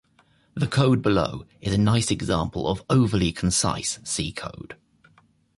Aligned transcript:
The 0.55 0.65
code 0.65 1.03
below 1.03 1.45
is 1.59 1.75
a 1.75 1.77
nice 1.77 2.09
example 2.09 2.67
of 2.67 2.83
overly 2.89 3.31
concise 3.31 3.99
C 4.03 4.31
code. 4.31 4.75